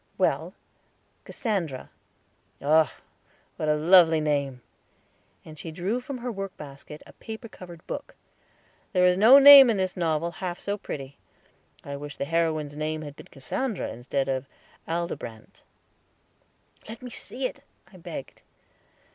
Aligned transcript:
"Well, 0.17 0.55
Cassandra." 1.25 1.91
"Oh, 2.59 2.91
what 3.57 3.69
a 3.69 3.75
lovely 3.75 4.19
name," 4.19 4.63
and 5.45 5.59
she 5.59 5.69
drew 5.69 5.99
from 6.01 6.17
her 6.17 6.31
workbasket 6.31 7.03
a 7.05 7.13
paper 7.13 7.47
covered 7.47 7.85
book; 7.85 8.15
"there 8.93 9.05
is 9.05 9.15
no 9.15 9.37
name 9.37 9.69
in 9.69 9.77
this 9.77 9.95
novel 9.95 10.31
half 10.31 10.59
so 10.59 10.75
pretty; 10.75 11.19
I 11.83 11.97
wish 11.97 12.17
the 12.17 12.25
heroine's 12.25 12.75
name 12.75 13.03
had 13.03 13.15
been 13.15 13.27
Cassandra 13.27 13.89
instead 13.91 14.27
of 14.27 14.47
Aldebrante." 14.87 15.61
"Let 16.89 17.03
me 17.03 17.11
see 17.11 17.45
it," 17.45 17.59
I 17.93 17.97
begged. 17.97 18.41